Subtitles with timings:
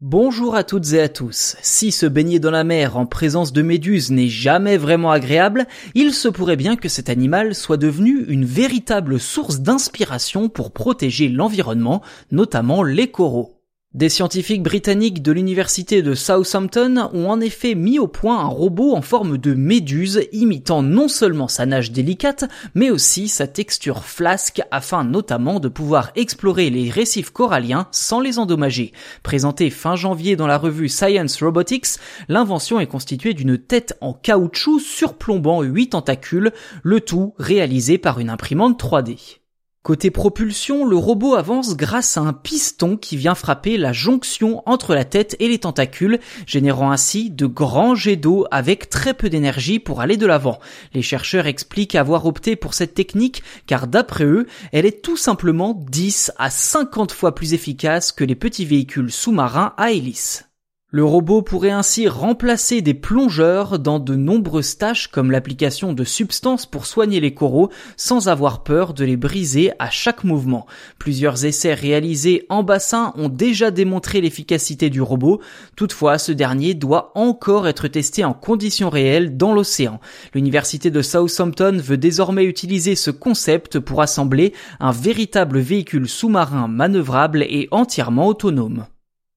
[0.00, 1.56] Bonjour à toutes et à tous.
[1.60, 6.14] Si se baigner dans la mer en présence de méduses n'est jamais vraiment agréable, il
[6.14, 12.00] se pourrait bien que cet animal soit devenu une véritable source d'inspiration pour protéger l'environnement,
[12.30, 13.57] notamment les coraux.
[13.98, 18.94] Des scientifiques britanniques de l'université de Southampton ont en effet mis au point un robot
[18.94, 22.44] en forme de méduse imitant non seulement sa nage délicate,
[22.76, 28.38] mais aussi sa texture flasque afin notamment de pouvoir explorer les récifs coralliens sans les
[28.38, 28.92] endommager.
[29.24, 34.78] Présenté fin janvier dans la revue Science Robotics, l'invention est constituée d'une tête en caoutchouc
[34.78, 36.52] surplombant 8 tentacules,
[36.84, 39.38] le tout réalisé par une imprimante 3D.
[39.84, 44.94] Côté propulsion, le robot avance grâce à un piston qui vient frapper la jonction entre
[44.94, 49.78] la tête et les tentacules, générant ainsi de grands jets d'eau avec très peu d'énergie
[49.78, 50.58] pour aller de l'avant.
[50.92, 55.72] Les chercheurs expliquent avoir opté pour cette technique car d'après eux, elle est tout simplement
[55.88, 60.47] 10 à 50 fois plus efficace que les petits véhicules sous-marins à hélice.
[60.90, 66.64] Le robot pourrait ainsi remplacer des plongeurs dans de nombreuses tâches comme l'application de substances
[66.64, 67.68] pour soigner les coraux
[67.98, 70.64] sans avoir peur de les briser à chaque mouvement.
[70.98, 75.42] Plusieurs essais réalisés en bassin ont déjà démontré l'efficacité du robot,
[75.76, 80.00] toutefois ce dernier doit encore être testé en conditions réelles dans l'océan.
[80.32, 87.42] L'université de Southampton veut désormais utiliser ce concept pour assembler un véritable véhicule sous-marin manœuvrable
[87.42, 88.86] et entièrement autonome.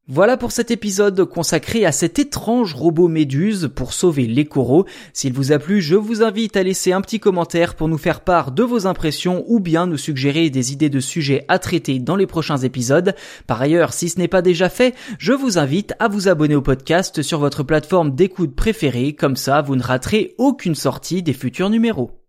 [0.08, 4.86] Voilà pour cet épisode consacré à cet étrange robot méduse pour sauver les coraux.
[5.14, 8.22] S'il vous a plu, je vous invite à laisser un petit commentaire pour nous faire
[8.22, 12.16] part de vos impressions ou bien nous suggérer des idées de sujets à traiter dans
[12.16, 13.16] les prochains épisodes.
[13.46, 16.62] Par ailleurs, si ce n'est pas déjà fait, je vous invite à vous abonner au
[16.62, 21.70] podcast sur votre plateforme d'écoute préférée, comme ça vous ne raterez aucune sortie des futurs
[21.70, 22.20] numéros.